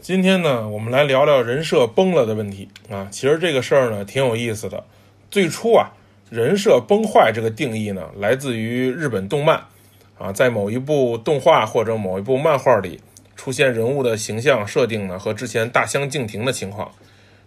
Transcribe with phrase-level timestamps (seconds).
[0.00, 3.06] 今天呢，我们来聊聊人设崩了的问题啊。
[3.10, 4.82] 其实这个事儿呢，挺有意思的。
[5.30, 5.90] 最初啊，
[6.28, 9.62] 人设崩坏这个定义呢，来自于日本动漫
[10.18, 13.00] 啊，在某一部动画或者某一部漫画里
[13.36, 16.90] 出现人物的形象设定呢，和之前大相径庭的情况。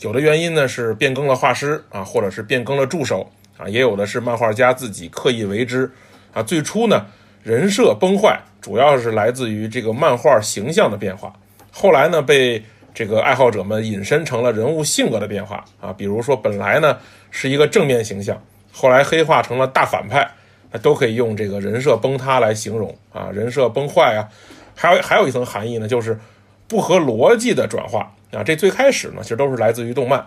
[0.00, 5.88] 有的原因呢是变更了画师啊，或者是变更了助手啊，也有的是漫画家自己刻意为之
[6.32, 6.42] 啊。
[6.42, 7.06] 最初呢，
[7.44, 11.32] 人设崩坏主要是来自于这个漫画形象的变化。
[11.70, 12.62] 后来呢，被
[12.92, 16.98] 这个爱好者们引申成了人物性格的变化啊，比如说本来呢
[17.30, 20.28] 是一个正面形象，后来黑化成了大反派，
[20.72, 24.28] 那都可以用这个人设崩塌来形容啊，人设崩坏啊。
[24.74, 26.18] 还有还有一层含义呢，就是
[26.66, 28.42] 不合逻辑的转化啊。
[28.42, 30.26] 这最开始呢，其实都是来自于动漫。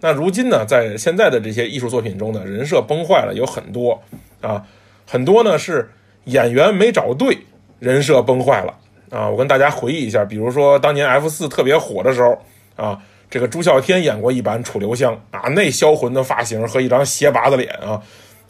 [0.00, 4.02] 那如今呢，在现在的这些艺术作品中呢，人设崩坏了有很多
[4.40, 4.66] 啊，
[5.06, 5.90] 很多呢是
[6.24, 7.38] 演员没找对，
[7.78, 8.74] 人设崩坏了。
[9.12, 12.38] 啊，我跟大家回忆一下，比如说当年 F 四特别火的时候，
[12.76, 12.98] 啊，
[13.28, 18.00] 这个朱孝天演过一版楚留香啊，那销魂的发型和一张斜拔子脸啊，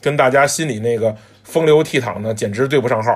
[0.00, 3.12] 跟大家心里那个风流倜傥呢，简直对不上号。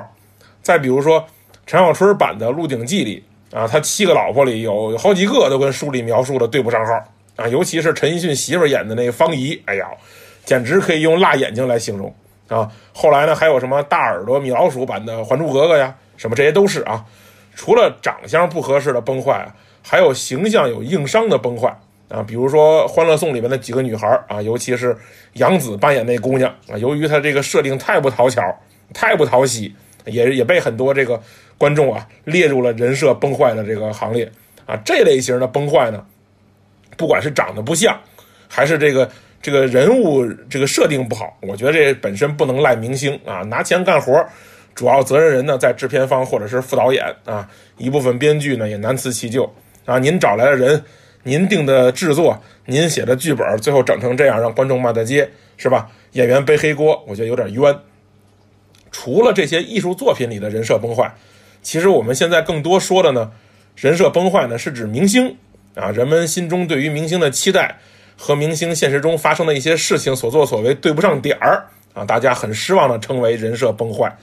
[0.61, 1.25] 再比如说
[1.65, 6.93] 陈小春版的《鹿鼎记》里啊，他七个老婆里有好几个都跟书里描述的对不上号
[7.37, 9.87] 啊，尤其是陈奕迅媳妇演的那个方怡，哎呀，
[10.43, 12.13] 简直可以用辣眼睛来形容
[12.49, 12.69] 啊。
[12.93, 17.05] 后来呢，还有什么大耳朵米老鼠版的《还珠格格》呀，什么这些都是啊。
[17.57, 21.75] 除了长相不合适的崩坏，还有形象有硬伤的崩坏
[22.07, 24.95] 啊，比如说《欢乐颂》里面的几个女孩啊，尤其是
[25.33, 28.41] 杨紫扮演那姑娘啊，由于她这个设定太不讨巧、
[28.93, 29.73] 太不讨喜，
[30.05, 31.19] 也也被很多这个
[31.57, 34.31] 观众啊列入了人设崩坏的这个行列
[34.67, 34.77] 啊。
[34.85, 36.05] 这类型的崩坏呢，
[36.95, 37.99] 不管是长得不像，
[38.47, 39.09] 还是这个
[39.41, 44.23] 这个人物这个设定不好，我觉得这本身不能赖明星啊，拿钱干活。
[44.77, 49.51] 主要责任人呢，在制片方或者是副导演啊，一部分编剧呢也难辞其咎
[49.85, 49.97] 啊。
[49.97, 50.83] 您找来的人，
[51.23, 55.89] 您定的制作，您写的剧本，最后整成这样，让观众骂大街，是吧？
[56.11, 57.75] 演员背黑锅，我觉得有点冤。
[58.91, 61.11] 除了这些艺术作品里的人设崩坏，
[61.63, 63.31] 其实我们现在更多说的呢，
[63.75, 65.35] 人设崩坏呢，是指明星
[65.73, 67.79] 啊，人们心中对于明星的期待
[68.15, 71.65] 和明星现实中发生的一些事情所作所为对不上点儿
[71.95, 74.15] 啊，大家很失望的称为人设崩坏。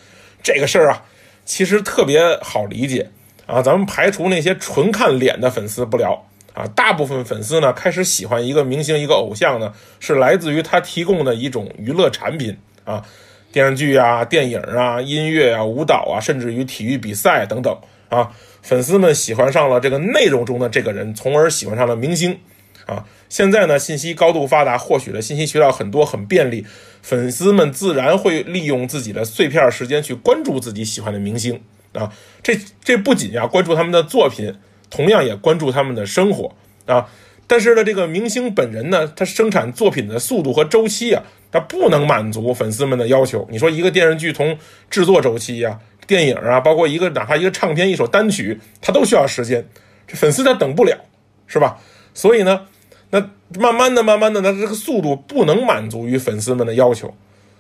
[0.44, 1.03] 这个事儿啊，
[1.44, 3.10] 其实特别好理解
[3.47, 3.60] 啊。
[3.60, 13.03] 咱们排除那些纯看脸的粉丝不聊啊，大部分粉丝呢开始喜欢一个明星、一个偶像呢，是来自于他提供的一种娱乐产品啊，
[13.50, 17.77] 电视剧啊、电影啊、音乐啊、舞蹈啊，甚至于体育比赛等等
[18.10, 18.31] 啊。
[18.62, 22.38] 粉丝们喜欢上了这个内容中的这个人，从而喜欢上了明星。
[22.87, 26.67] 啊，现在呢，信息高度发达，获取的信息渠道很多，很便利，
[27.00, 31.62] 粉丝们自然会利用自己的碎片时间去关注自己喜欢的明星
[31.95, 32.12] 啊。
[32.43, 34.55] 这这不仅呀关注他们的作品，
[34.91, 37.09] 同样也关注他们的生活啊。
[37.47, 43.49] 但是呢，这个明星本人呢，他生产作品的速度和周期啊，他不能满足粉丝们的要求。
[43.51, 44.59] 你说一个电视剧从
[44.91, 49.66] 制作周期呀，电影啊，包括一个哪怕一个唱片、一首单曲，它都需要时间，
[50.06, 50.99] 这粉丝他等不了，
[51.47, 51.78] 是吧？
[52.12, 52.66] 所以呢。
[53.15, 57.15] 那慢慢的、慢慢的，那这个速度不能满足于粉丝们的要求，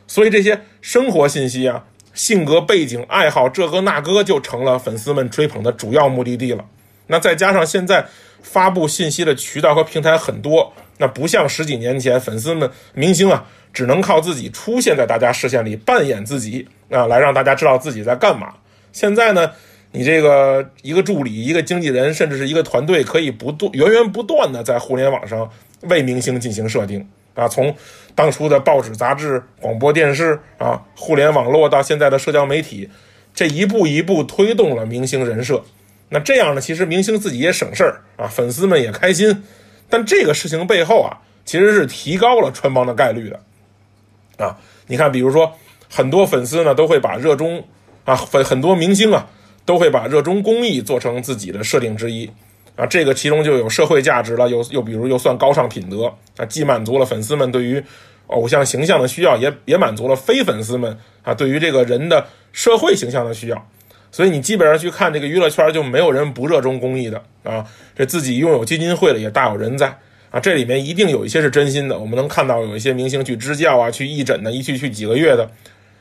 [0.08, 6.64] 所以这些生活信息啊、性格背景、爱好这个那个就成了粉丝们追捧的主要目的地了。
[7.06, 8.04] 那再加上现在
[8.42, 18.54] 发布信息的渠道和平台很多，那不像十几年前，粉丝们、明星啊，只能靠自己出现在大家视线里，扮演自己啊，来让大家知道自己在干嘛。
[18.90, 19.52] 现在呢？
[19.96, 25.48] 你这个一个助理、一个经纪人，甚至是一个团队，可以不断、源源不断的在互联网上
[25.82, 27.46] 为明星进行设定啊。
[27.46, 27.72] 从
[28.12, 32.90] 当初的报纸、杂志、广播电视啊，互联网络到现在的社交媒体，
[33.32, 35.62] 这一步一步推动了明星人设。
[36.08, 39.44] 那这样呢，其实明星自己也省事儿啊，粉丝们也开心。
[39.88, 44.58] 但这个事情背后啊，其实是提高了穿帮的概率的啊。
[44.88, 45.52] 你看，比如说
[45.88, 47.62] 很多粉丝呢，都会把热衷
[48.04, 49.28] 啊，粉很多明星啊。
[49.64, 52.30] 都会把热衷公益做成自己的设定之一，
[52.76, 57.82] 啊，这个其中就有社会价值了，又又比如又算高尚品德，啊，既满足了粉丝们对于
[58.26, 63.68] 偶像形象的需要，也也满足了非粉丝们啊对于这个人的社会形象的需要，
[64.10, 67.64] 所以你基本上去看这个娱乐圈就没有人不热衷公益的啊，
[67.96, 69.98] 这自己拥有基金会的也大有人在
[70.30, 75.48] 啊，这里面一定有一些是真心的，我们能看到有一些明星去支教啊，去义诊的，一去去几个月的，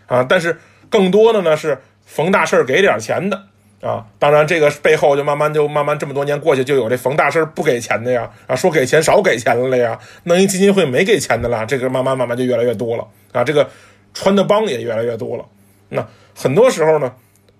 [0.07, 0.57] 啊，但是
[0.89, 3.43] 更多的呢是逢大事给点钱的。
[3.83, 13.69] 啊，当然，这个背后就慢慢就慢慢这么多年过去，就有这逢大事不给钱的呀，啊，说给钱少给钱了呀，弄一基金会没给钱的了，这个慢慢慢慢就越来越多了啊，这个
[14.13, 15.43] 穿的帮也越来越多了。
[15.89, 17.11] 那很多时候呢，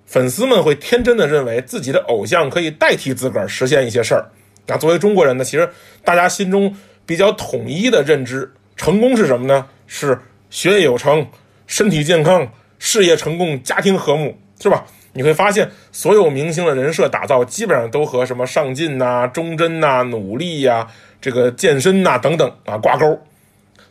[0.06, 4.32] 粉丝们会天真的认为自己的偶像可以代替自个儿实现一些事儿
[4.68, 5.70] 啊，作为中国人呢，其实
[6.06, 6.74] 大家心中
[7.06, 9.68] 比较统一的认知，成功是什么呢？
[9.88, 10.18] 是
[10.50, 11.28] 学业有成、
[11.68, 12.50] 身体健康、
[12.80, 14.86] 事业成功、家庭和睦，是吧？
[15.14, 20.88] 你会发现，所有明星的人设打造基本上都和什么上进呐、忠贞呐、努力呀、
[21.22, 23.22] 这个健身呐等等啊挂钩。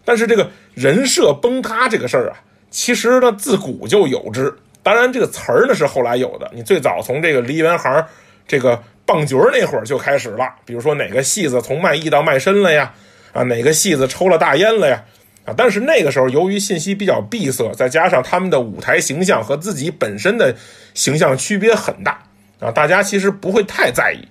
[0.05, 2.37] 但是这个人设崩塌这个事儿啊，
[2.71, 4.53] 其实呢自古就有之。
[4.83, 6.51] 当然，这个词儿呢是后来有的。
[6.53, 8.05] 你最早从这个梨园行
[8.49, 10.49] 这个棒角那会儿就开始了。
[10.65, 12.93] 比如说哪个戏子从卖艺到卖身了呀？
[13.33, 15.03] 啊，哪个戏子抽了大烟了呀？
[15.45, 20.55] 啊，但是那个时候由于信息比较闭塞，再加上他们的舞台形象和自己本身的
[20.95, 22.23] 形象区别很大
[22.61, 24.29] 啊，大家其实不会太在意。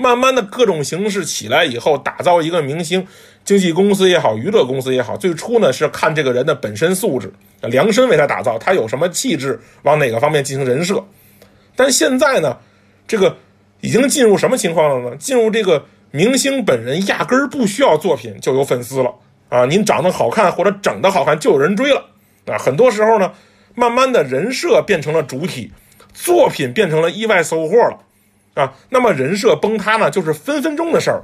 [0.00, 3.04] 慢慢的各种形式起来以后，打造一个明星，
[3.44, 7.32] 经纪公司也好，娱乐公司也好，最初呢是看这个人的本身素质，
[7.62, 11.04] 量身为他打造，他有什么气质，往哪个方面进行人设。
[11.74, 12.56] 但现在呢，
[13.08, 13.36] 这个
[13.80, 15.16] 已经进入什么情况了呢？
[15.16, 19.12] 进入这个明星本人压根儿不需要作品就有粉丝了
[19.48, 19.64] 啊！
[19.64, 22.06] 您长得好看或者整的好看就有人追了
[22.46, 22.58] 啊！
[22.58, 23.32] 很多时候呢，
[23.74, 25.72] 慢慢的人设变成了主体，
[26.12, 28.00] 作品变成了意外收获了。
[28.54, 31.22] 啊，那么人设崩塌呢，就是分分钟的事儿，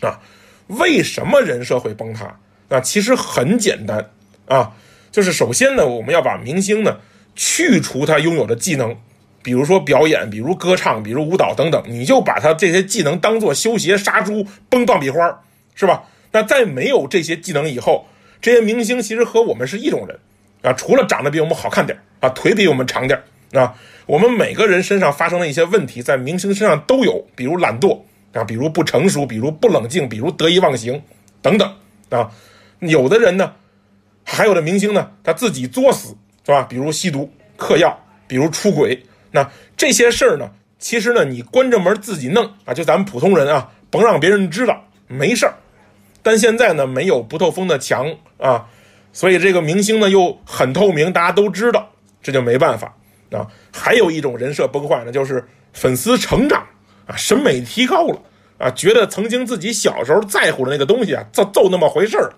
[0.00, 0.20] 啊，
[0.68, 2.38] 为什么人设会崩塌？
[2.70, 4.10] 啊，其实很简单，
[4.46, 4.72] 啊，
[5.12, 6.96] 就是首先呢，我们要把明星呢
[7.36, 8.96] 去除他拥有的技能，
[9.42, 15.42] 比如说表演，比如歌唱，比如舞蹈等等，你就把他这些技能当做修鞋、杀猪、崩棒笔花，
[15.74, 16.04] 是吧？
[16.32, 18.06] 那在没有这些技能以后，
[18.40, 20.18] 这些明星其实和我们是一种人，
[20.62, 23.20] 啊，除了长得比我们好看点啊，腿比我们长点
[23.52, 23.74] 啊。
[24.06, 28.00] 我们每个人身上发生的一些问题，在明星身上都有，比如懒惰
[28.32, 31.00] 啊，比如不成熟，比如不冷静，比如得意忘形
[31.40, 31.72] 等等
[32.08, 32.30] 啊。
[32.80, 33.52] 有的人呢，
[34.24, 36.62] 还有的明星呢，他自己作死是吧？
[36.62, 37.96] 比如吸毒、嗑药，
[38.26, 39.00] 比如出轨。
[39.30, 45.54] 那这些事儿呢，其实呢，你关着门自己弄啊，就咱们普通人啊，甭让别人知道，没事儿。
[46.22, 48.66] 但现在呢，没有不透风的墙啊，
[49.12, 51.90] 所以这个明星呢又很透明，大家都知道，
[52.22, 52.94] 这就没办法。
[53.30, 56.66] 啊，还有一种人设崩坏呢，就是粉丝成长
[57.06, 58.20] 啊，审美提高了
[58.58, 62.32] 啊，觉得曾经自己小时候在乎的那个东西啊，就就那么回事儿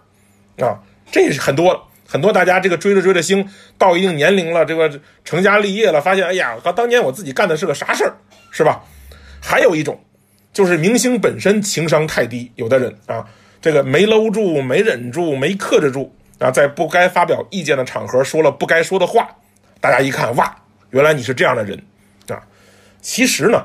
[0.62, 0.78] 啊，
[1.10, 3.48] 这是很多很多大家这个追着追着星，
[3.78, 8.14] 到一定年龄了，这个成家立业了，发现哎呀，当年我自己干的是个啥事儿，
[8.50, 8.84] 是吧？
[9.40, 9.98] 还有一种，
[10.52, 13.26] 就是明星本身情商太低，有的人啊，
[13.62, 19.28] 这个没搂住，没忍住，没克制住啊，在不该发表意见的场合说了不该说的话，
[19.80, 20.54] 大家一看哇。
[20.90, 21.82] 原来你是这样的人，
[22.28, 22.42] 啊，
[23.00, 23.64] 其实呢，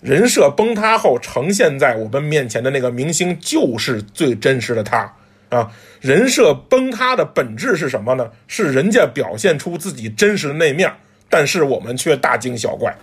[0.00, 5.12] 人设崩塌后呈现在我们面前的那个明星就是最真实的他，
[5.48, 8.30] 啊，人设崩塌的本质是什么呢？
[8.46, 10.92] 是人家表现出自己真实的那面，
[11.28, 12.94] 但是我们却大惊小怪，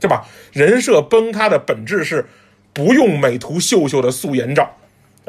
[0.00, 0.26] 对吧？
[0.52, 2.26] 人设崩塌的本质是
[2.72, 4.74] 不用美图秀秀的素颜照，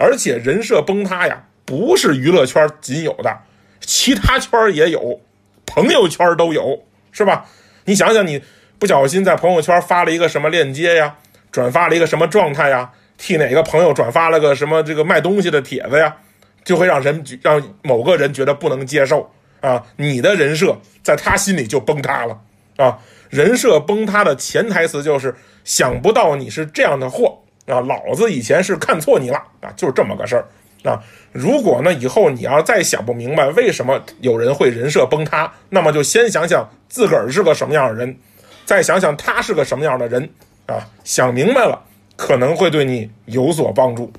[0.02, 3.38] 而且人设崩塌呀，不是娱乐圈仅有的，
[3.80, 5.22] 其他圈也有，
[5.68, 7.46] 朋友圈都有，是吧？
[7.86, 8.42] 你想想，你
[8.80, 11.16] 不小心在朋友圈发了一个什么链接呀，
[11.52, 16.18] 转发了一个什么状态呀，替哪个朋友转发了个什么这个卖东西的帖子呀，
[16.64, 22.42] 就会让人让某个人觉得不能接受啊，你的人设在他心里就崩塌了
[22.78, 22.98] 啊。
[23.30, 25.34] 人设崩塌的潜台词就是
[25.64, 30.46] 想不到你是这样的货啊，老子以前是看错你了啊，就是这么个事儿。
[30.84, 31.00] 啊，
[31.32, 38.18] 如果呢以后你要再想不明白为什么有人会人设崩塌，那么就先想想自个儿是个什么样的人，
[38.66, 40.28] 再想想他是个什么样的人，
[40.66, 41.80] 啊，想明白了
[42.16, 44.12] 可能会对你有所帮助。